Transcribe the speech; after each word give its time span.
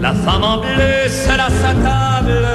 La 0.00 0.12
femme 0.12 0.42
en 0.42 0.58
bleu 0.58 1.08
seule 1.08 1.40
à 1.40 1.50
sa 1.50 1.72
table. 1.74 2.46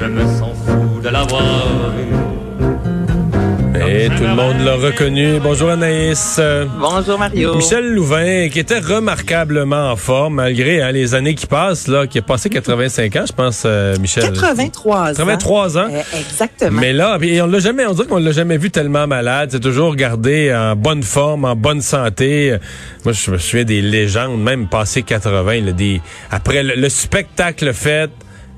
Je 0.00 0.06
me 0.06 0.24
sens 0.38 0.56
fou 0.66 1.00
de 1.00 1.08
l'avoir 1.10 1.90
vue. 1.96 2.33
Et 3.96 4.08
tout 4.08 4.24
le 4.24 4.34
monde 4.34 4.58
l'a 4.64 4.74
reconnu. 4.74 5.38
Bonjour 5.40 5.70
Anaïs. 5.70 6.40
Bonjour 6.80 7.16
Mario. 7.16 7.54
Michel 7.54 7.94
Louvain, 7.94 8.48
qui 8.48 8.58
était 8.58 8.80
remarquablement 8.80 9.92
en 9.92 9.94
forme, 9.94 10.34
malgré 10.34 10.82
hein, 10.82 10.90
les 10.90 11.14
années 11.14 11.36
qui 11.36 11.46
passent, 11.46 11.86
là, 11.86 12.08
qui 12.08 12.18
a 12.18 12.22
passé 12.22 12.50
85 12.50 13.14
ans, 13.14 13.24
je 13.24 13.32
pense, 13.32 13.62
euh, 13.64 13.96
Michel. 14.00 14.32
83 14.32 15.10
ans. 15.10 15.14
83 15.14 15.78
ans. 15.78 15.88
Euh, 15.92 16.18
exactement. 16.18 16.80
Mais 16.80 16.92
là, 16.92 17.18
on 17.42 17.46
l'a 17.46 17.58
jamais, 17.60 17.86
on 17.86 17.92
dirait 17.92 18.08
qu'on 18.08 18.18
l'a 18.18 18.32
jamais 18.32 18.58
vu 18.58 18.72
tellement 18.72 19.06
malade. 19.06 19.50
C'est 19.52 19.60
toujours 19.60 19.94
gardé 19.94 20.52
en 20.52 20.74
bonne 20.74 21.04
forme, 21.04 21.44
en 21.44 21.54
bonne 21.54 21.80
santé. 21.80 22.56
Moi, 23.04 23.12
je 23.12 23.30
me 23.30 23.38
souviens 23.38 23.64
des 23.64 23.80
légendes, 23.80 24.42
même 24.42 24.66
passé 24.66 25.04
80, 25.04 25.60
là, 25.60 25.70
des, 25.72 26.00
après 26.32 26.64
le, 26.64 26.74
le 26.74 26.88
spectacle 26.88 27.72
fait, 27.72 28.10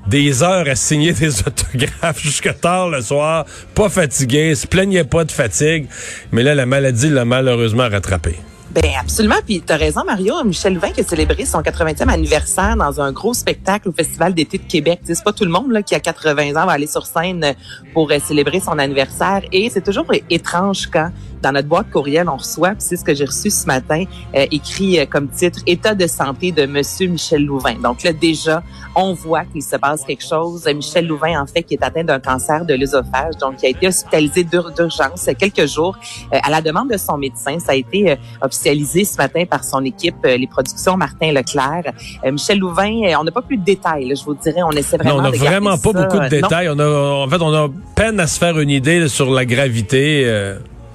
des 0.07 0.43
heures 0.43 0.67
à 0.67 0.75
signer 0.75 1.13
des 1.13 1.39
autographes 1.47 2.21
jusqu'à 2.21 2.53
tard 2.53 2.89
le 2.89 3.01
soir, 3.01 3.45
pas 3.73 3.89
fatigué, 3.89 4.55
se 4.55 4.67
plaignait 4.67 5.03
pas 5.03 5.25
de 5.25 5.31
fatigue. 5.31 5.87
Mais 6.31 6.43
là, 6.43 6.55
la 6.55 6.65
maladie 6.65 7.09
l'a 7.09 7.25
malheureusement 7.25 7.89
rattrapé. 7.89 8.37
Ben 8.71 8.91
absolument. 8.99 9.37
Puis 9.45 9.63
tu 9.65 9.73
as 9.73 9.77
raison, 9.77 10.03
Mario. 10.05 10.43
Michel 10.43 10.73
Louvain 10.73 10.91
qui 10.91 11.01
a 11.01 11.03
célébré 11.03 11.45
son 11.45 11.61
80e 11.61 12.09
anniversaire 12.09 12.75
dans 12.75 12.99
un 13.01 13.11
gros 13.11 13.33
spectacle 13.33 13.89
au 13.89 13.91
Festival 13.91 14.33
d'été 14.33 14.57
de 14.57 14.67
Québec. 14.67 14.99
C'est 15.03 15.23
pas 15.23 15.33
tout 15.33 15.45
le 15.45 15.49
monde 15.49 15.81
qui 15.85 15.95
a 15.95 15.99
80 15.99 16.49
ans 16.61 16.65
va 16.65 16.73
aller 16.73 16.85
sur 16.87 17.05
scène 17.05 17.55
pour 17.93 18.11
euh, 18.11 18.19
célébrer 18.19 18.59
son 18.59 18.77
anniversaire. 18.77 19.41
Et 19.51 19.69
c'est 19.69 19.83
toujours 19.83 20.05
étrange 20.29 20.89
quand 20.91 21.09
dans 21.41 21.51
notre 21.51 21.67
boîte 21.67 21.89
courriel, 21.91 22.27
on 22.29 22.37
reçoit, 22.37 22.73
c'est 22.79 22.95
ce 22.97 23.03
que 23.03 23.13
j'ai 23.13 23.25
reçu 23.25 23.49
ce 23.49 23.65
matin, 23.65 24.03
euh, 24.35 24.45
écrit 24.51 24.99
euh, 24.99 25.05
comme 25.05 25.27
titre 25.29 25.59
État 25.67 25.95
de 25.95 26.07
santé 26.07 26.51
de 26.51 26.65
Monsieur 26.65 27.07
Michel 27.07 27.45
Louvain. 27.45 27.75
Donc 27.81 28.03
là, 28.03 28.13
déjà, 28.13 28.63
on 28.95 29.13
voit 29.13 29.45
qu'il 29.45 29.61
se 29.61 29.75
passe 29.75 30.03
quelque 30.03 30.23
chose. 30.23 30.65
Michel 30.67 31.07
Louvain, 31.07 31.39
en 31.41 31.45
fait, 31.45 31.63
qui 31.63 31.75
est 31.75 31.83
atteint 31.83 32.03
d'un 32.03 32.19
cancer 32.19 32.65
de 32.65 32.73
l'œsophage, 32.73 33.35
donc 33.39 33.57
qui 33.57 33.65
a 33.65 33.69
été 33.69 33.87
hospitalisé 33.87 34.43
d'ur- 34.43 34.71
d'urgence 34.71 35.29
quelques 35.37 35.67
jours 35.67 35.95
euh, 36.33 36.37
à 36.41 36.49
la 36.49 36.61
demande 36.61 36.89
de 36.89 36.97
son 36.97 37.17
médecin. 37.17 37.59
Ça 37.59 37.73
a 37.73 37.75
été 37.75 38.11
euh, 38.11 38.15
officialisé 38.41 39.03
ce 39.05 39.17
matin 39.17 39.45
par 39.45 39.63
son 39.63 39.83
équipe, 39.85 40.15
euh, 40.25 40.37
les 40.37 40.47
productions 40.47 40.97
Martin 40.97 41.31
Leclerc. 41.31 41.93
Euh, 42.25 42.31
Michel 42.31 42.59
Louvain, 42.59 42.91
on 43.19 43.23
n'a 43.23 43.31
pas 43.31 43.41
plus 43.41 43.57
de 43.57 43.63
détails, 43.63 44.07
là, 44.09 44.15
je 44.15 44.23
vous 44.23 44.35
dirais. 44.35 44.61
On 44.63 44.71
essaie 44.71 44.97
vraiment 44.97 45.21
Non, 45.21 45.29
on 45.29 45.31
n'a 45.31 45.37
vraiment 45.37 45.77
pas 45.77 45.91
ça, 45.91 46.03
beaucoup 46.03 46.17
de 46.17 46.23
non. 46.23 46.29
détails. 46.29 46.69
On 46.69 46.79
a, 46.79 47.25
en 47.25 47.29
fait, 47.29 47.41
on 47.41 47.53
a 47.53 47.69
peine 47.95 48.19
à 48.19 48.27
se 48.27 48.39
faire 48.39 48.59
une 48.59 48.69
idée 48.69 48.99
là, 48.99 49.07
sur 49.09 49.29
la 49.31 49.45
gravité. 49.45 50.23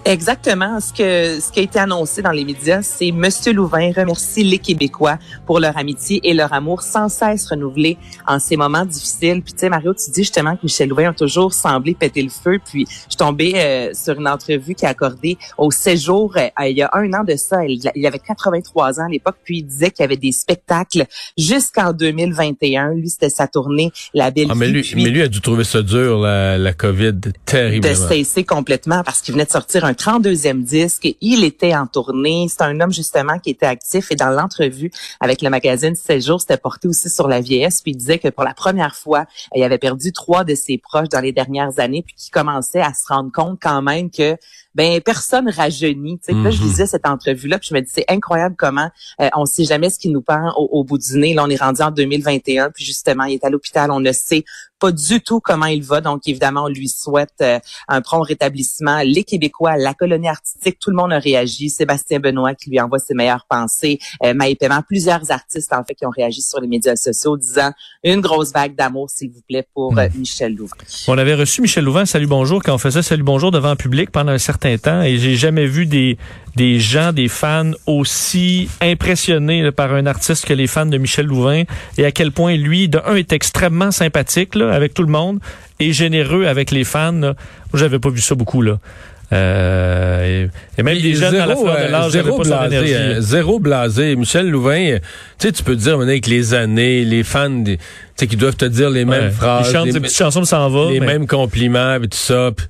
Exactement. 0.05 0.81
Ce 0.81 0.93
que 0.93 1.41
ce 1.41 1.53
qui 1.53 1.61
a 1.61 1.63
été 1.63 1.79
annoncé 1.79 2.23
dans 2.23 2.33
les 2.33 2.45
médias, 2.45 2.83
c'est 2.83 3.13
Monsieur 3.13 3.53
Louvain 3.53 3.93
remercie 3.97 4.43
les 4.43 4.59
Québécois 4.59 5.17
pour 5.47 5.61
leur 5.61 5.77
amitié 5.79 6.21
et 6.25 6.35
leur 6.35 6.53
amour 6.53 6.83
sans 6.83 7.09
cesse 7.09 7.47
renouvelé 7.49 7.97
en 8.27 8.41
ces 8.41 8.57
moments 8.57 8.85
difficiles. 8.85 9.43
Puis 9.43 9.53
tu 9.53 9.61
sais, 9.61 9.69
Mario, 9.69 9.95
tu 9.95 10.11
dis 10.11 10.23
justement 10.23 10.57
que 10.57 10.63
Michel 10.65 10.89
Louvain 10.89 11.11
a 11.11 11.13
toujours 11.13 11.53
semblé 11.55 11.95
péter 11.95 12.21
le 12.23 12.31
feu. 12.31 12.59
Puis 12.65 12.85
je 12.89 12.95
suis 13.11 13.17
tombée 13.17 13.53
euh, 13.55 13.91
sur 13.95 14.19
une 14.19 14.27
entrevue 14.27 14.75
qu'il 14.75 14.87
a 14.87 14.91
accordée 14.91 15.39
au 15.57 15.71
séjour 15.71 16.35
euh, 16.37 16.49
il 16.69 16.77
y 16.77 16.83
a 16.83 16.91
un 16.95 17.13
an 17.13 17.23
de 17.23 17.37
ça. 17.37 17.65
Il, 17.65 17.81
il 17.95 18.07
avait 18.07 18.19
83 18.19 18.99
ans 19.01 19.07
à 19.07 19.09
l'époque. 19.09 19.37
Puis 19.45 19.59
il 19.59 19.63
disait 19.63 19.91
qu'il 19.93 20.03
y 20.03 20.05
avait 20.05 20.17
des 20.17 20.33
spectacles 20.33 21.07
jusqu'en 21.39 21.93
2021. 21.93 22.95
Lui, 22.95 23.09
c'était 23.09 23.31
sa 23.31 23.47
tournée, 23.47 23.93
La 24.15 24.33
Belle 24.33 24.49
Ah, 24.51 24.55
mais 24.57 24.67
Vie. 24.67 24.73
lui, 24.73 24.83
Puis- 24.83 25.05
mais 25.05 25.11
lui 25.11 25.23
a 25.23 25.29
dû 25.29 25.41
trouver 25.41 25.63
ça 25.65 25.81
dur, 25.81 26.19
la, 26.19 26.59
la 26.59 26.73
COVID, 26.73 27.13
de 27.13 27.33
terriblement. 27.47 28.09
cesser 28.09 28.43
complètement 28.43 29.03
parce 29.05 29.21
qu'il 29.21 29.33
venait 29.35 29.45
de 29.45 29.51
sortir 29.51 29.85
un 29.85 29.92
32e 29.93 30.63
disque. 30.63 31.09
Il 31.21 31.45
était 31.45 31.75
en 31.75 31.87
tournée. 31.87 32.47
C'est 32.49 32.63
un 32.63 32.81
homme 32.81 32.93
justement 32.93 33.39
qui 33.39 33.51
était 33.51 33.67
actif 33.67 34.11
et 34.11 34.17
dans 34.17 34.31
l'entrevue 34.31 34.91
avec 35.21 35.43
le 35.43 35.51
magazine 35.51 35.95
16 35.95 36.27
jours, 36.27 36.41
c'était 36.41 36.57
porté 36.57 36.89
aussi 36.89 37.09
sur 37.09 37.29
la 37.29 37.41
vieillesse. 37.41 37.83
Puis 37.83 37.93
il 37.93 37.97
disait 37.97 38.19
que 38.19 38.29
pour 38.29 38.45
la 38.45 38.55
première 38.55 38.95
fois, 38.97 39.27
il 39.55 39.63
avait 39.63 39.79
perdu 39.79 40.13
trois 40.13 40.45
de 40.45 40.55
ses 40.55 40.79
proches 40.79 41.09
dans 41.09 41.21
les 41.21 41.33
dernières 41.33 41.79
années 41.79 42.03
puis 42.03 42.15
qu'il 42.17 42.31
commençait 42.31 42.81
à 42.81 42.93
se 42.95 43.07
rendre 43.09 43.31
compte 43.33 43.59
quand 43.61 43.83
même 43.83 44.11
que 44.11 44.37
ben 44.75 45.01
personne 45.01 45.49
rajeunit. 45.49 46.19
Tu 46.19 46.27
sais, 46.27 46.33
Puis 46.33 46.43
Là, 46.43 46.51
je 46.51 46.61
Mhm. 46.63 46.69
lisais 46.69 46.87
cette 46.87 47.07
entrevue-là 47.07 47.59
puis 47.59 47.69
je 47.71 47.75
me 47.75 47.81
dis 47.81 47.91
c'est 47.93 48.05
incroyable 48.09 48.55
comment 48.59 48.89
euh, 49.21 49.29
on 49.37 49.45
sait 49.47 49.65
jamais 49.65 49.91
ce 49.91 49.99
qui 49.99 50.09
nous 50.09 50.23
pend 50.23 50.53
au, 50.57 50.69
au 50.73 50.85
bout 50.85 50.99
du 50.99 51.19
nez. 51.19 51.35
Là, 51.35 51.45
on 51.45 51.51
est 51.51 51.57
rendu 51.61 51.83
en 51.83 51.91
2021 51.91 52.71
puis 52.71 52.85
justement, 52.85 53.25
il 53.25 53.35
est 53.35 53.45
à 53.45 53.51
l'hôpital. 53.51 53.91
On 53.91 54.01
ne 54.01 54.13
sait 54.13 54.45
pas 54.79 54.91
du 54.91 55.21
tout 55.21 55.39
comment 55.39 55.67
il 55.67 55.85
va. 55.85 56.01
Donc, 56.01 56.23
évidemment, 56.27 56.65
on 56.65 56.69
lui 56.69 56.89
souhaite 56.89 57.35
euh, 57.41 57.61
un 57.87 58.01
prompt 58.01 58.23
rétablissement. 58.23 59.01
Les 59.05 59.23
Québécois, 59.23 59.77
la 59.77 59.95
colonie 59.95 60.29
artistique, 60.29 60.79
tout 60.81 60.91
le 60.91 60.97
monde 60.97 61.13
a 61.13 61.21
réagi. 61.21 61.71
Sébastien 61.71 62.19
Benoît 62.19 62.55
qui 62.57 62.69
lui 62.71 62.81
envoie 62.81 62.99
ses 62.99 63.15
meilleures 63.15 63.47
pensées. 63.49 64.01
Euh, 64.25 64.35
Maï 64.35 64.57
Paiement, 64.57 64.83
plusieurs 64.85 65.31
artistes, 65.31 65.73
en 65.73 65.85
fait, 65.85 65.95
qui 65.95 66.05
ont 66.05 66.11
réagi 66.11 66.43
sur 66.43 66.61
les 66.61 66.67
médias 66.67 66.97
sociaux 66.97 67.37
disant 67.37 67.71
une 68.03 68.21
grosse 68.21 68.53
vague 68.53 68.75
d'amour, 68.75 69.09
s'il 69.09 69.31
vous 69.31 69.43
plaît, 69.49 69.65
pour 69.73 69.97
euh, 69.97 70.09
Michel 70.17 70.57
Louvain. 70.57 70.75
On 71.07 71.17
avait 71.17 71.35
reçu 71.35 71.63
Michel 71.63 71.85
Louvain, 71.85 72.05
Salut 72.05 72.27
Bonjour, 72.27 72.61
quand 72.61 72.75
on 72.75 72.79
faisait 72.79 73.03
Salut 73.03 73.23
Bonjour 73.23 73.53
devant 73.53 73.71
le 73.71 73.77
public 73.77 74.11
pendant 74.11 74.33
un 74.33 74.39
certain 74.39 74.62
temps, 74.67 75.03
et 75.03 75.17
j'ai 75.19 75.37
jamais 75.37 75.67
vu 75.67 75.87
des, 75.87 76.17
des 76.57 76.79
gens, 76.81 77.13
des 77.13 77.29
fans 77.29 77.71
aussi 77.87 78.69
impressionnés 78.81 79.63
là, 79.63 79.73
par 79.73 79.93
un 79.95 80.07
artiste 80.07 80.45
que 80.47 80.53
les 80.55 80.67
fans 80.67 80.87
de 80.87 80.99
Michel 80.99 81.27
Louvain, 81.27 81.63
et 81.99 82.05
à 82.05 82.11
quel 82.13 82.33
point 82.33 82.57
lui, 82.57 82.89
de 82.89 83.01
un, 83.07 83.17
est 83.17 83.33
extrêmement 83.33 83.91
sympathique 83.91 84.55
là, 84.55 84.73
avec 84.73 84.95
tout 84.95 85.03
le 85.03 85.09
monde, 85.13 85.39
et 85.81 85.93
généreux 85.93 86.47
avec 86.47 86.71
les 86.71 86.85
fans. 86.85 87.13
Là. 87.13 87.35
Moi, 87.73 87.81
j'avais 87.81 87.99
pas 87.99 88.11
vu 88.11 88.21
ça 88.21 88.35
beaucoup, 88.35 88.63
là. 88.63 88.79
Euh, 89.33 90.45
et, 90.77 90.81
et 90.81 90.83
même 90.83 90.99
des 91.01 91.15
jeunes 91.15 91.35
à 91.37 91.47
la 91.47 91.55
zéro, 91.55 91.65
fleur 91.65 91.77
de 91.79 91.83
euh, 91.85 91.89
l'âge 91.89 92.15
n'avaient 92.15 92.25
zéro 92.25 92.39
pas 92.39 92.45
son 92.45 92.51
blasé, 92.51 92.67
énergie. 92.77 92.95
euh, 92.95 93.21
zéro 93.23 93.59
blasé. 93.61 94.17
Michel 94.17 94.51
Louvain, 94.51 94.91
euh, 94.91 94.99
tu 95.39 95.47
sais, 95.47 95.53
tu 95.53 95.63
peux 95.63 95.75
te 95.75 95.81
dire, 95.81 95.99
avec 96.01 96.27
les 96.27 96.53
années, 96.53 97.03
les 97.05 97.23
fans, 97.23 97.65
tu 97.65 97.79
sais, 98.17 98.27
qui 98.27 98.37
doivent 98.37 98.57
te 98.57 98.67
dire 98.67 98.91
les 98.91 99.07
mêmes 99.07 99.25
Ouais. 99.25 99.31
phrases, 99.31 99.75
les, 99.87 99.93
des 99.93 100.01
petites 100.01 100.19
chansons, 100.19 100.41
mais 100.41 100.47
ça 100.47 100.61
en 100.61 100.69
va. 100.69 100.91
les 100.93 101.01
mais- 101.01 101.07
mêmes 101.07 101.27
compliments, 101.27 101.99
puis 101.99 102.11
tout 102.11 102.19
ça. 102.19 102.51
puis- 102.55 102.67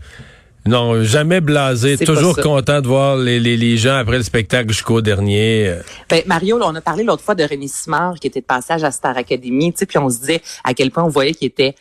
non, 0.67 1.03
jamais 1.03 1.41
blasé. 1.41 1.99
Toujours 1.99 2.37
content 2.37 2.81
de 2.81 2.87
voir 2.87 3.17
les, 3.17 3.41
les, 3.41 3.57
les 3.57 3.77
gens 3.77 3.97
après 3.97 4.17
le 4.19 4.23
spectacle 4.23 4.69
jusqu'au 4.71 5.01
dernier. 5.01 5.69
euh. 5.69 5.83
Ben, 6.09 6.23
Mario, 6.27 6.59
là, 6.59 6.67
on 6.69 6.75
a 6.75 6.81
parlé 6.81 7.03
l'autre 7.03 7.23
fois 7.23 7.35
de 7.35 7.43
René 7.43 7.67
Simard 7.69 8.15
qui 8.21 8.29
était 8.29 8.41
de 8.41 8.47
passage 8.47 8.85
à 8.85 8.91
Star 8.91 9.17
Academy, 9.17 9.73
tu 9.73 9.81
sais, 9.81 9.87
puis 9.87 9.99
on 9.99 10.09
se 10.09 10.21
disait 10.21 10.41
à 10.63 10.73
quel 10.75 10.91
point 10.91 11.03
on 11.03 11.09
voyait 11.09 11.33
qu'il 11.33 11.49
était 11.49 11.75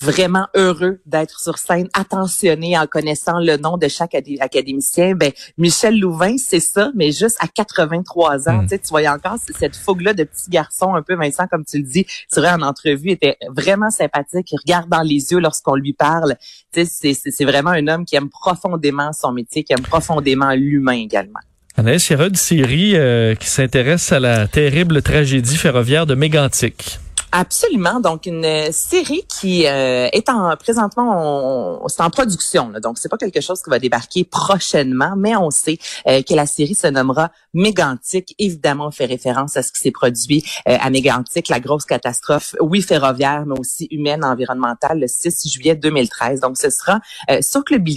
vraiment 0.00 0.46
heureux 0.54 1.00
d'être 1.06 1.40
sur 1.40 1.58
scène, 1.58 1.88
attentionné 1.92 2.78
en 2.78 2.86
connaissant 2.86 3.38
le 3.40 3.56
nom 3.56 3.76
de 3.76 3.88
chaque 3.88 4.14
adé- 4.14 4.38
académicien. 4.40 5.14
Ben, 5.14 5.32
Michel 5.56 5.98
Louvain, 5.98 6.36
c'est 6.38 6.60
ça, 6.60 6.90
mais 6.94 7.10
juste 7.12 7.36
à 7.40 7.48
83 7.48 8.48
ans. 8.48 8.58
Mm. 8.58 8.62
Tu 8.62 8.68
sais, 8.68 8.78
tu 8.78 8.88
voyais 8.90 9.08
encore 9.08 9.36
cette 9.58 9.76
fougue-là 9.76 10.14
de 10.14 10.24
petit 10.24 10.50
garçon, 10.50 10.94
un 10.94 11.02
peu 11.02 11.14
Vincent, 11.16 11.46
comme 11.50 11.64
tu 11.64 11.78
le 11.78 11.84
dis, 11.84 12.04
tu 12.04 12.40
vrai 12.40 12.50
en 12.50 12.62
entrevue, 12.62 13.10
était 13.10 13.36
vraiment 13.54 13.90
sympathique. 13.90 14.52
Il 14.52 14.58
regarde 14.58 14.88
dans 14.88 15.02
les 15.02 15.32
yeux 15.32 15.40
lorsqu'on 15.40 15.74
lui 15.74 15.92
parle. 15.92 16.36
Tu 16.72 16.84
sais, 16.86 17.14
c'est- 17.14 17.44
vraiment 17.44 17.70
un 17.70 17.86
homme 17.88 18.04
qui 18.04 18.14
aime 18.14 18.28
profondément 18.28 19.12
son 19.12 19.32
métier, 19.32 19.64
qui 19.64 19.72
aime 19.72 19.80
profondément 19.80 20.52
l'humain 20.52 20.92
également. 20.92 21.40
Anaïs, 21.76 22.08
il 22.08 22.12
y 22.12 22.16
aura 22.16 22.26
une 22.26 22.34
série 22.34 22.96
euh, 22.96 23.34
qui 23.36 23.48
s'intéresse 23.48 24.10
à 24.12 24.18
la 24.20 24.48
terrible 24.48 25.00
tragédie 25.00 25.56
ferroviaire 25.56 26.06
de 26.06 26.14
Mégantic. 26.14 26.98
Absolument. 27.32 28.00
Donc 28.00 28.26
une 28.26 28.44
euh, 28.44 28.68
série 28.72 29.22
qui 29.28 29.66
euh, 29.66 30.08
est 30.12 30.30
en 30.30 30.56
présentement, 30.56 31.86
c'est 31.88 32.02
en 32.02 32.10
production. 32.10 32.70
Là. 32.70 32.80
Donc 32.80 32.96
c'est 32.98 33.10
pas 33.10 33.18
quelque 33.18 33.40
chose 33.40 33.62
qui 33.62 33.68
va 33.68 33.78
débarquer 33.78 34.24
prochainement, 34.24 35.14
mais 35.16 35.36
on 35.36 35.50
sait 35.50 35.78
euh, 36.06 36.22
que 36.22 36.34
la 36.34 36.46
série 36.46 36.74
se 36.74 36.86
nommera 36.86 37.30
Mégantic. 37.58 38.34
Évidemment, 38.38 38.90
fait 38.90 39.06
référence 39.06 39.56
à 39.56 39.62
ce 39.62 39.72
qui 39.72 39.80
s'est 39.80 39.90
produit 39.90 40.44
euh, 40.68 40.76
à 40.80 40.90
Mégantic, 40.90 41.48
la 41.48 41.58
grosse 41.58 41.84
catastrophe, 41.84 42.54
oui 42.60 42.80
ferroviaire, 42.80 43.44
mais 43.46 43.58
aussi 43.58 43.88
humaine, 43.90 44.24
environnementale, 44.24 45.00
le 45.00 45.08
6 45.08 45.50
juillet 45.50 45.74
2013. 45.74 46.40
Donc 46.40 46.56
ce 46.56 46.70
sera 46.70 47.00
euh, 47.30 47.40
sur 47.42 47.64
Club. 47.64 47.88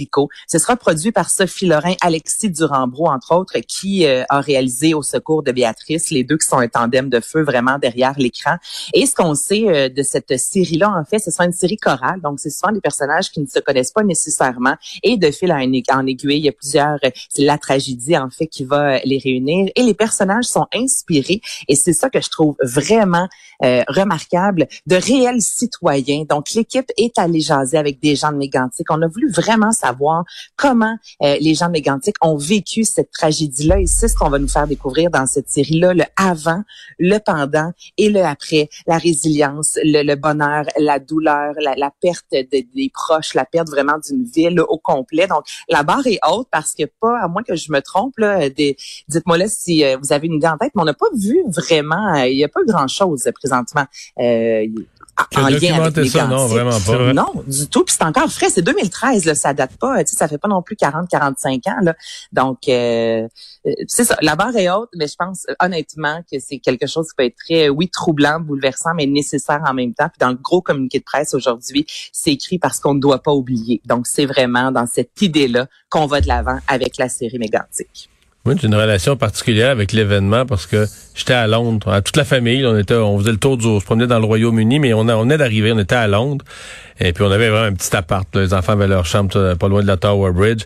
Ce 0.46 0.58
sera 0.58 0.76
produit 0.76 1.12
par 1.12 1.30
Sophie 1.30 1.66
Lorrain, 1.66 1.94
Alexis 2.00 2.50
Durambro, 2.50 3.08
entre 3.08 3.34
autres, 3.34 3.58
qui 3.60 4.06
euh, 4.06 4.24
a 4.28 4.40
réalisé 4.40 4.94
Au 4.94 5.02
secours 5.02 5.42
de 5.42 5.52
Béatrice, 5.52 6.10
les 6.10 6.24
deux 6.24 6.38
qui 6.38 6.46
sont 6.46 6.58
un 6.58 6.68
tandem 6.68 7.08
de 7.08 7.20
feu 7.20 7.42
vraiment 7.42 7.78
derrière 7.78 8.14
l'écran. 8.18 8.56
Et 8.94 9.06
ce 9.06 9.14
qu'on 9.14 9.34
sait 9.34 9.64
euh, 9.68 9.88
de 9.88 10.02
cette 10.02 10.38
série-là, 10.38 10.90
en 10.90 11.04
fait, 11.04 11.18
ce 11.18 11.30
sont 11.30 11.44
une 11.44 11.52
série 11.52 11.76
chorale. 11.76 12.20
Donc, 12.20 12.40
c'est 12.40 12.50
souvent 12.50 12.72
des 12.72 12.80
personnages 12.80 13.30
qui 13.30 13.40
ne 13.40 13.46
se 13.46 13.58
connaissent 13.58 13.92
pas 13.92 14.02
nécessairement. 14.02 14.76
Et 15.02 15.16
de 15.16 15.30
fil 15.30 15.52
en 15.52 16.06
aiguille, 16.06 16.38
il 16.38 16.44
y 16.44 16.48
a 16.48 16.52
plusieurs... 16.52 16.98
Euh, 17.04 17.10
c'est 17.28 17.44
la 17.44 17.58
tragédie, 17.58 18.16
en 18.16 18.30
fait, 18.30 18.46
qui 18.46 18.64
va 18.64 18.98
les 19.00 19.18
réunir. 19.18 19.51
Et 19.76 19.82
les 19.82 19.94
personnages 19.94 20.44
sont 20.44 20.66
inspirés. 20.74 21.40
Et 21.68 21.76
c'est 21.76 21.92
ça 21.92 22.10
que 22.10 22.20
je 22.20 22.28
trouve 22.28 22.56
vraiment 22.62 23.28
euh, 23.64 23.82
remarquable, 23.88 24.66
de 24.86 24.96
réels 24.96 25.40
citoyens. 25.40 26.24
Donc, 26.28 26.52
l'équipe 26.52 26.90
est 26.96 27.18
allée 27.18 27.40
jaser 27.40 27.78
avec 27.78 28.00
des 28.00 28.16
gens 28.16 28.32
de 28.32 28.36
Mégantic. 28.36 28.90
On 28.90 29.00
a 29.02 29.06
voulu 29.06 29.30
vraiment 29.30 29.72
savoir 29.72 30.24
comment 30.56 30.96
les 31.20 31.54
gens 31.54 31.66
de 31.66 31.72
Mégantic 31.72 32.16
ont 32.20 32.36
vécu 32.36 32.84
cette 32.84 33.10
tragédie-là. 33.10 33.80
Et 33.80 33.86
c'est 33.86 34.08
ce 34.08 34.16
qu'on 34.16 34.30
va 34.30 34.38
nous 34.38 34.48
faire 34.48 34.66
découvrir 34.66 35.10
dans 35.10 35.26
cette 35.26 35.48
série-là, 35.48 35.94
le 35.94 36.04
avant, 36.16 36.62
le 36.98 37.18
pendant 37.18 37.72
et 37.98 38.08
le 38.08 38.22
après, 38.24 38.68
la 38.86 38.98
résilience, 38.98 39.78
le, 39.84 40.14
bonheur, 40.14 40.64
la 40.78 40.98
douleur, 40.98 41.54
la, 41.58 41.90
perte 42.00 42.24
des 42.30 42.90
proches, 42.92 43.34
la 43.34 43.44
perte 43.44 43.68
vraiment 43.68 43.98
d'une 44.04 44.24
ville 44.24 44.60
au 44.60 44.78
complet. 44.78 45.26
Donc, 45.26 45.44
la 45.68 45.82
barre 45.82 46.06
est 46.06 46.18
haute 46.28 46.48
parce 46.50 46.74
que 46.74 46.84
pas, 47.00 47.20
à 47.20 47.28
moins 47.28 47.42
que 47.42 47.56
je 47.56 47.72
me 47.72 47.80
trompe, 47.80 48.14
dites-moi 49.08 49.31
là 49.36 49.46
si 49.48 49.84
euh, 49.84 49.96
vous 50.00 50.12
avez 50.12 50.26
une 50.26 50.34
idée 50.34 50.46
en 50.46 50.56
tête, 50.56 50.72
mais 50.74 50.82
on 50.82 50.84
n'a 50.84 50.94
pas 50.94 51.06
vu 51.14 51.42
vraiment, 51.48 52.14
euh, 52.14 52.26
il 52.26 52.36
n'y 52.36 52.44
a 52.44 52.48
pas 52.48 52.62
grand-chose 52.64 53.28
présentement. 53.34 53.84
Euh, 54.18 54.66
en 55.36 55.48
lien 55.48 55.82
avec 55.82 56.08
ça, 56.08 56.26
non, 56.26 56.46
vraiment 56.46 56.78
pas. 56.80 57.12
Non, 57.12 57.44
du 57.46 57.66
tout. 57.68 57.84
Puis 57.84 57.94
c'est 57.98 58.04
encore 58.04 58.30
frais. 58.30 58.50
C'est 58.50 58.62
2013, 58.62 59.24
là, 59.24 59.34
ça 59.34 59.52
date 59.52 59.76
pas. 59.76 60.02
Tu 60.04 60.12
sais, 60.12 60.16
ça 60.16 60.28
fait 60.28 60.38
pas 60.38 60.48
non 60.48 60.62
plus 60.62 60.76
40, 60.76 61.08
45 61.08 61.66
ans. 61.66 61.80
Là. 61.82 61.94
Donc, 62.32 62.68
euh, 62.68 63.28
euh, 63.66 63.72
c'est 63.86 64.04
ça. 64.04 64.16
La 64.22 64.36
barre 64.36 64.56
est 64.56 64.70
haute, 64.70 64.90
mais 64.96 65.06
je 65.06 65.16
pense 65.16 65.46
honnêtement 65.60 66.22
que 66.30 66.38
c'est 66.38 66.58
quelque 66.58 66.86
chose 66.86 67.08
qui 67.08 67.14
peut 67.16 67.24
être 67.24 67.36
très, 67.36 67.68
oui, 67.68 67.88
troublant, 67.88 68.40
bouleversant, 68.40 68.94
mais 68.94 69.06
nécessaire 69.06 69.62
en 69.66 69.74
même 69.74 69.94
temps. 69.94 70.08
Puis 70.08 70.18
dans 70.18 70.30
le 70.30 70.38
gros 70.42 70.62
communiqué 70.62 70.98
de 70.98 71.04
presse 71.04 71.34
aujourd'hui, 71.34 71.86
c'est 72.12 72.32
écrit 72.32 72.58
parce 72.58 72.80
qu'on 72.80 72.94
ne 72.94 73.00
doit 73.00 73.22
pas 73.22 73.32
oublier. 73.32 73.80
Donc, 73.84 74.06
c'est 74.06 74.26
vraiment 74.26 74.72
dans 74.72 74.86
cette 74.86 75.20
idée-là 75.20 75.66
qu'on 75.90 76.06
va 76.06 76.20
de 76.20 76.28
l'avant 76.28 76.58
avec 76.68 76.96
la 76.96 77.08
série 77.08 77.38
mégantique. 77.38 78.08
Oui, 78.44 78.54
j'ai 78.60 78.66
une 78.66 78.74
relation 78.74 79.16
particulière 79.16 79.70
avec 79.70 79.92
l'événement 79.92 80.44
parce 80.46 80.66
que 80.66 80.86
j'étais 81.14 81.32
à 81.32 81.46
Londres, 81.46 82.00
toute 82.00 82.16
la 82.16 82.24
famille, 82.24 82.66
on 82.66 82.76
était, 82.76 82.94
on 82.94 83.18
faisait 83.18 83.30
le 83.30 83.36
tour 83.36 83.56
du, 83.56 83.66
on 83.66 83.78
se 83.78 83.84
promenait 83.84 84.08
dans 84.08 84.18
le 84.18 84.24
Royaume-Uni, 84.24 84.80
mais 84.80 84.92
on, 84.94 85.08
on 85.08 85.30
est 85.30 85.38
d'arriver, 85.38 85.70
on 85.72 85.78
était 85.78 85.94
à 85.94 86.08
Londres, 86.08 86.44
et 86.98 87.12
puis 87.12 87.22
on 87.22 87.30
avait 87.30 87.50
vraiment 87.50 87.66
un 87.66 87.72
petit 87.72 87.94
appart, 87.94 88.26
les 88.34 88.52
enfants 88.52 88.72
avaient 88.72 88.88
leur 88.88 89.06
chambre 89.06 89.54
pas 89.54 89.68
loin 89.68 89.82
de 89.82 89.86
la 89.86 89.96
Tower 89.96 90.32
Bridge. 90.32 90.64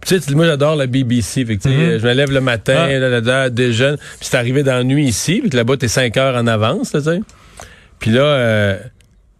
Puis, 0.00 0.18
tu 0.18 0.20
sais, 0.20 0.34
moi 0.34 0.46
j'adore 0.46 0.76
la 0.76 0.86
BBC, 0.86 1.44
fait 1.44 1.58
que, 1.58 1.68
mm-hmm. 1.68 1.98
je 1.98 2.06
me 2.06 2.14
lève 2.14 2.30
le 2.30 2.40
matin, 2.40 2.86
ah. 2.88 2.98
là, 2.98 3.20
là, 3.20 3.50
déjeune, 3.50 3.96
puis 3.96 4.28
c'est 4.28 4.36
arrivé 4.36 4.62
dans 4.62 4.74
la 4.74 4.84
nuit 4.84 5.06
ici, 5.06 5.40
puis 5.40 5.50
là-bas 5.50 5.76
t'es 5.76 5.88
cinq 5.88 6.16
heures 6.16 6.36
en 6.36 6.46
avance, 6.46 6.92
tu 6.92 7.02
sais. 7.02 7.20
Puis 7.98 8.10
là, 8.10 8.22
euh, 8.22 8.78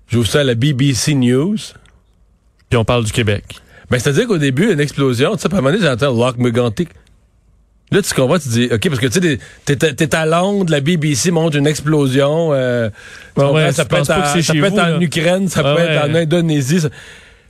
j'ouvre 0.09 0.27
ça 0.27 0.41
à 0.41 0.45
la 0.45 0.55
BBC 0.55 1.15
News. 1.15 1.57
Puis 2.69 2.77
on 2.77 2.85
parle 2.85 3.05
du 3.05 3.13
Québec. 3.13 3.45
Ben, 3.91 3.99
c'est-à-dire 3.99 4.27
qu'au 4.27 4.39
début, 4.39 4.71
une 4.71 4.81
explosion, 4.81 5.37
tu 5.37 5.43
sais, 5.43 5.49
à 5.49 5.53
un 5.53 5.61
moment 5.61 5.71
donné, 5.71 5.83
j'entends 5.83 6.13
Lock 6.13 6.37
McGantic. 6.39 6.91
Là, 7.91 8.03
tu 8.03 8.15
comprends, 8.15 8.39
tu 8.39 8.49
dis, 8.49 8.69
OK, 8.71 8.89
parce 8.89 9.01
que 9.01 9.07
tu 9.07 9.21
sais, 9.21 9.39
t'es, 9.65 9.77
t'es 9.95 10.15
à 10.15 10.27
Londres, 10.27 10.71
la 10.71 10.81
BBC 10.81 11.31
montre 11.31 11.57
une 11.57 11.67
explosion. 11.67 12.51
Euh, 12.53 12.91
ça 13.73 13.85
peut 13.87 13.97
être, 13.97 14.11
en, 14.11 14.43
ça 14.43 14.53
peut 14.53 14.65
être 14.67 14.79
en 14.79 15.01
Ukraine, 15.01 15.49
ça 15.49 15.63
peut 15.63 15.81
être 15.81 16.11
en 16.11 16.15
Indonésie. 16.15 16.81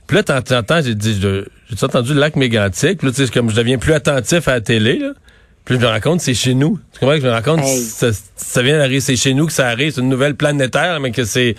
Puis 0.07 0.15
là, 0.17 0.23
t'entends, 0.23 0.81
j'ai 0.81 0.95
dit, 0.95 1.19
j'ai 1.21 1.85
entendu 1.85 2.13
le 2.13 2.19
lac 2.19 2.35
mégantique. 2.35 2.99
Puis 2.99 3.07
là, 3.07 3.13
tu 3.13 3.25
sais, 3.25 3.31
comme 3.31 3.49
je 3.49 3.55
deviens 3.55 3.77
plus 3.77 3.93
attentif 3.93 4.47
à 4.47 4.53
la 4.53 4.61
télé, 4.61 4.97
là. 4.97 5.11
Puis 5.69 5.77
je 5.77 5.85
me 5.85 5.87
rends 5.87 5.99
compte, 5.99 6.19
c'est 6.19 6.33
chez 6.33 6.55
nous. 6.55 6.79
Tu 6.93 6.99
comprends 6.99 7.13
que 7.13 7.21
je 7.21 7.27
me 7.27 7.31
rends 7.31 7.43
compte, 7.43 7.63
ça, 7.63 8.07
ça, 8.35 8.63
vient 8.63 8.79
d'arriver, 8.79 9.01
c'est 9.01 9.15
chez 9.15 9.35
nous 9.35 9.45
que 9.45 9.53
ça 9.53 9.67
arrive, 9.67 9.93
c'est 9.93 10.01
une 10.01 10.09
nouvelle 10.09 10.33
planétaire, 10.33 10.99
mais 10.99 11.11
que 11.11 11.25
c'est... 11.25 11.53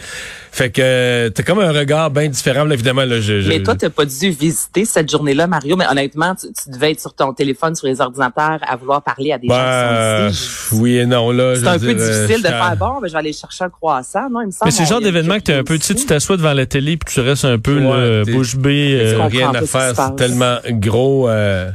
Fait 0.50 0.68
que 0.68 1.28
t'as 1.28 1.42
comme 1.44 1.60
un 1.60 1.70
regard 1.70 2.10
bien 2.10 2.26
différent, 2.26 2.64
là, 2.64 2.74
évidemment. 2.74 3.04
Là, 3.04 3.20
je, 3.20 3.46
mais 3.46 3.62
toi, 3.62 3.76
t'as 3.76 3.88
pas 3.88 4.04
dû 4.04 4.30
visiter 4.30 4.84
cette 4.84 5.08
journée-là, 5.08 5.46
Mario, 5.46 5.76
mais 5.76 5.86
honnêtement, 5.88 6.34
tu, 6.34 6.48
devais 6.72 6.90
être 6.90 7.00
sur 7.00 7.14
ton 7.14 7.32
téléphone, 7.32 7.76
sur 7.76 7.86
les 7.86 8.00
ordinateurs, 8.00 8.58
à 8.62 8.74
vouloir 8.74 9.00
parler 9.00 9.30
à 9.30 9.38
des 9.38 9.46
gens 9.46 9.54
qui 9.54 9.60
sont 9.60 10.24
ben, 10.24 10.28
ici. 10.28 10.74
Oui 10.74 10.96
et 10.96 11.06
non, 11.06 11.30
là. 11.30 11.54
C'est 11.54 11.68
un 11.68 11.78
peu 11.78 11.94
difficile 11.94 12.42
de 12.42 12.48
faire, 12.48 12.76
bon, 12.76 13.00
ben, 13.00 13.06
je 13.06 13.12
vais 13.12 13.18
aller 13.20 13.32
chercher 13.32 13.62
un 13.62 13.70
croissant, 13.70 14.28
non, 14.28 14.40
il 14.40 14.46
me 14.46 14.50
semble. 14.50 14.64
Mais 14.64 14.70
c'est 14.72 14.82
le 14.82 14.88
genre 14.88 15.00
d'événement 15.00 15.36
que 15.36 15.44
t'es 15.44 15.54
un 15.54 15.62
peu, 15.62 15.78
tu 15.78 15.84
sais, 15.84 15.94
tu 15.94 16.04
t'assois 16.04 16.36
devant 16.36 16.52
la 16.52 16.66
télé 16.66 16.96
puis 16.96 17.14
tu 17.14 17.20
restes 17.20 17.44
un 17.44 17.60
peu, 17.60 17.78
ouais, 17.78 18.32
bouche 18.32 18.56
bée. 18.56 18.98
Euh, 19.00 19.22
rien 19.26 19.54
à 19.54 19.62
faire, 19.64 19.94
c'est 19.94 20.16
tellement 20.16 20.56
gros... 20.68 21.28
Euh, 21.28 21.70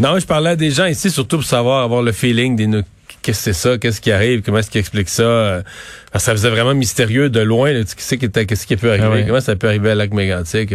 non, 0.00 0.18
je 0.18 0.26
parlais 0.26 0.50
à 0.50 0.56
des 0.56 0.70
gens 0.70 0.86
ici, 0.86 1.10
surtout 1.10 1.36
pour 1.36 1.46
savoir, 1.46 1.84
avoir 1.84 2.02
le 2.02 2.12
feeling 2.12 2.56
des 2.56 2.66
qu'est-ce 3.22 3.38
que 3.38 3.52
c'est 3.52 3.52
ça, 3.52 3.78
qu'est-ce 3.78 4.00
qui 4.00 4.12
arrive, 4.12 4.42
comment 4.42 4.58
est-ce 4.58 4.70
qu'ils 4.70 4.80
expliquent 4.80 5.08
ça. 5.08 5.22
Euh, 5.22 5.62
ça 6.16 6.32
faisait 6.32 6.50
vraiment 6.50 6.74
mystérieux 6.74 7.28
de 7.28 7.40
loin, 7.40 7.72
qu'est-ce 7.72 8.66
qui 8.66 8.76
peut 8.76 8.90
arriver, 8.90 9.22
ah 9.22 9.26
comment 9.26 9.40
ça 9.40 9.56
peut 9.56 9.68
arriver 9.68 9.90
à 9.90 9.94
Lac 9.94 10.12
Mégantic. 10.12 10.74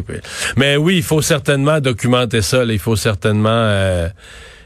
Mais 0.56 0.77
oui, 0.77 0.98
il 0.98 1.04
faut 1.04 1.22
certainement 1.22 1.80
documenter 1.80 2.42
ça, 2.42 2.63
il 2.63 2.80
faut 2.80 2.95
certainement 2.95 3.50
euh, 3.50 4.07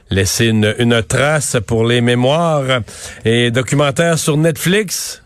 laisser 0.10 0.48
une, 0.48 0.76
une 0.78 1.02
trace 1.04 1.58
pour 1.66 1.86
les 1.86 2.02
mémoires. 2.02 2.82
Et 3.26 3.52
documentaire 3.52 4.20
sur 4.20 4.38
Netflix, 4.38 5.19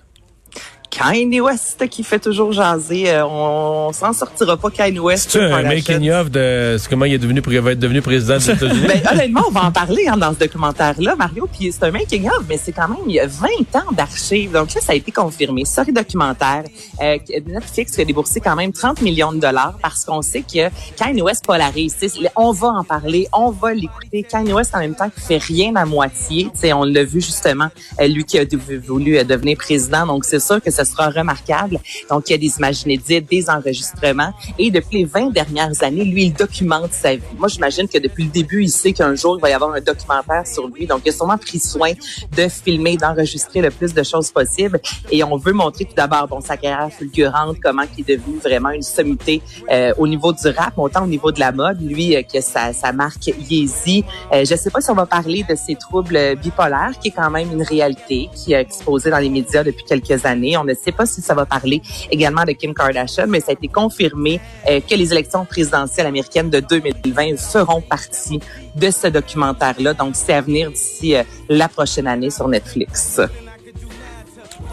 Kanye 0.93 1.41
West 1.41 1.89
qui 1.89 2.03
fait 2.03 2.19
toujours 2.19 2.51
jaser. 2.51 3.09
Euh, 3.09 3.25
on, 3.25 3.91
s'en 3.93 4.13
sortira 4.13 4.57
pas 4.57 4.69
Kanye 4.69 4.99
West. 4.99 5.31
C'est 5.31 5.41
un 5.41 5.63
making-of 5.63 6.29
de 6.29 6.77
comment 6.87 7.05
il 7.05 7.13
est 7.13 7.17
devenu, 7.17 7.41
il 7.47 7.59
va 7.59 7.71
être 7.71 7.79
devenu 7.79 8.01
président 8.01 8.37
des 8.37 8.49
États-Unis? 8.51 8.87
ben, 8.87 9.01
honnêtement, 9.11 9.41
on 9.47 9.51
va 9.51 9.63
en 9.65 9.71
parler 9.71 10.07
hein, 10.07 10.17
dans 10.17 10.33
ce 10.33 10.39
documentaire-là, 10.39 11.15
Mario. 11.15 11.49
Puis 11.51 11.71
c'est 11.71 11.83
un 11.85 11.91
making-of, 11.91 12.43
mais 12.47 12.59
c'est 12.63 12.73
quand 12.73 12.87
même 12.87 12.99
il 13.07 13.15
y 13.15 13.19
a 13.19 13.25
20 13.25 13.47
ans 13.75 13.91
d'archives. 13.91 14.51
Donc 14.51 14.73
là, 14.73 14.81
ça 14.81 14.93
a 14.93 14.95
été 14.95 15.11
confirmé. 15.11 15.65
Sorry 15.65 15.91
documentaire. 15.91 16.63
Euh, 17.01 17.17
Netflix 17.47 17.97
a 17.97 18.05
déboursé 18.05 18.39
quand 18.39 18.55
même 18.55 18.71
30 18.71 19.01
millions 19.01 19.33
de 19.33 19.39
dollars 19.39 19.77
parce 19.81 20.05
qu'on 20.05 20.21
sait 20.21 20.41
que 20.43 20.69
Kanye 20.95 21.23
West 21.23 21.43
polarise. 21.45 21.95
On 22.35 22.51
va 22.51 22.67
en 22.67 22.83
parler, 22.83 23.27
on 23.33 23.49
va 23.49 23.73
l'écouter. 23.73 24.23
Kanye 24.23 24.53
West 24.53 24.75
en 24.75 24.79
même 24.79 24.95
temps 24.95 25.09
qui 25.09 25.21
fait 25.21 25.41
rien 25.41 25.75
à 25.75 25.85
moitié. 25.85 26.49
T'sais, 26.53 26.71
on 26.71 26.83
l'a 26.83 27.03
vu 27.03 27.19
justement, 27.19 27.69
euh, 27.99 28.07
lui 28.07 28.23
qui 28.25 28.37
a 28.37 28.45
voulu 28.85 29.17
euh, 29.17 29.23
devenir 29.23 29.57
président. 29.57 30.05
Donc 30.05 30.25
c'est 30.25 30.39
sûr 30.39 30.61
que 30.61 30.69
ça 30.69 30.82
sera 30.83 31.09
remarquable. 31.09 31.79
Donc, 32.09 32.29
il 32.29 32.31
y 32.31 32.35
a 32.35 32.37
des 32.37 32.57
images 32.57 32.83
inédites, 32.83 33.29
des 33.29 33.49
enregistrements. 33.49 34.33
Et 34.57 34.71
depuis 34.71 34.99
les 34.99 35.05
20 35.05 35.31
dernières 35.31 35.83
années, 35.83 36.05
lui, 36.05 36.25
il 36.25 36.33
documente 36.33 36.93
sa 36.93 37.15
vie. 37.15 37.21
Moi, 37.37 37.47
j'imagine 37.47 37.87
que 37.87 37.97
depuis 37.97 38.25
le 38.25 38.29
début, 38.29 38.63
il 38.63 38.69
sait 38.69 38.93
qu'un 38.93 39.15
jour, 39.15 39.37
il 39.37 39.41
va 39.41 39.49
y 39.49 39.53
avoir 39.53 39.73
un 39.73 39.81
documentaire 39.81 40.45
sur 40.45 40.67
lui. 40.67 40.85
Donc, 40.85 41.01
il 41.05 41.09
a 41.09 41.13
sûrement 41.13 41.37
pris 41.37 41.59
soin 41.59 41.91
de 42.35 42.47
filmer, 42.47 42.97
d'enregistrer 42.97 43.61
le 43.61 43.71
plus 43.71 43.93
de 43.93 44.03
choses 44.03 44.31
possible. 44.31 44.79
Et 45.11 45.23
on 45.23 45.37
veut 45.37 45.53
montrer 45.53 45.85
tout 45.85 45.95
d'abord 45.95 46.27
bon, 46.27 46.41
sa 46.41 46.57
carrière 46.57 46.91
fulgurante, 46.91 47.57
comment 47.61 47.83
il 47.97 48.01
est 48.01 48.17
devenu 48.17 48.37
vraiment 48.39 48.69
une 48.71 48.81
sommité 48.81 49.41
euh, 49.71 49.93
au 49.97 50.07
niveau 50.07 50.33
du 50.33 50.47
rap, 50.47 50.77
autant 50.77 51.03
au 51.03 51.07
niveau 51.07 51.31
de 51.31 51.39
la 51.39 51.51
mode, 51.51 51.81
lui, 51.81 52.15
euh, 52.15 52.21
que 52.21 52.41
sa, 52.41 52.73
sa 52.73 52.91
marque 52.91 53.27
Yeezy. 53.27 54.03
Euh, 54.33 54.45
je 54.45 54.55
sais 54.55 54.69
pas 54.69 54.81
si 54.81 54.89
on 54.91 54.95
va 54.95 55.05
parler 55.05 55.45
de 55.47 55.55
ses 55.55 55.75
troubles 55.75 56.35
bipolaires, 56.35 56.93
qui 57.01 57.09
est 57.09 57.11
quand 57.11 57.29
même 57.29 57.51
une 57.51 57.63
réalité, 57.63 58.29
qui 58.35 58.53
est 58.53 58.61
exposée 58.61 59.09
dans 59.09 59.19
les 59.19 59.29
médias 59.29 59.63
depuis 59.63 59.83
quelques 59.83 60.25
années. 60.25 60.57
Ne 60.73 60.83
sait 60.83 60.91
pas 60.91 61.05
si 61.05 61.21
ça 61.21 61.33
va 61.33 61.45
parler 61.45 61.81
également 62.11 62.43
de 62.43 62.51
Kim 62.51 62.73
Kardashian, 62.73 63.25
mais 63.27 63.39
ça 63.39 63.47
a 63.49 63.53
été 63.53 63.67
confirmé 63.67 64.39
euh, 64.69 64.79
que 64.79 64.95
les 64.95 65.11
élections 65.11 65.45
présidentielles 65.45 66.07
américaines 66.07 66.49
de 66.49 66.59
2020 66.59 67.37
feront 67.37 67.81
partie 67.81 68.39
de 68.75 68.91
ce 68.91 69.07
documentaire-là. 69.07 69.93
Donc, 69.93 70.15
c'est 70.15 70.33
à 70.33 70.41
venir 70.41 70.71
d'ici 70.71 71.15
euh, 71.15 71.23
la 71.49 71.67
prochaine 71.67 72.07
année 72.07 72.29
sur 72.29 72.47
Netflix. 72.47 73.19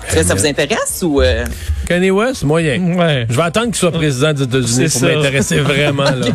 Ça 0.09 0.35
vous 0.35 0.47
intéresse 0.47 1.03
ou 1.03 1.21
euh? 1.21 1.45
Kanye 1.87 2.11
West, 2.11 2.45
moyen. 2.45 2.97
Ouais. 2.97 3.27
Je 3.29 3.37
vais 3.37 3.43
attendre 3.43 3.67
qu'il 3.67 3.77
soit 3.77 3.93
président 3.93 4.33
des 4.33 4.45
États-Unis 4.45 4.89
pour 4.91 5.03
m'intéresser 5.03 5.61
vraiment. 5.61 6.05
Là. 6.05 6.27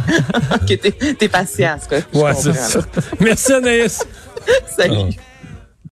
ok, 0.55 0.79
t'es, 1.17 1.27
patient, 1.27 1.77
quoi. 1.87 1.99
Ouais, 2.13 2.33
c'est 2.35 2.53
ça. 2.53 2.79
Merci 3.19 3.53
Anaïs. 3.53 4.05
Salut. 4.77 4.95
Ah. 4.97 5.34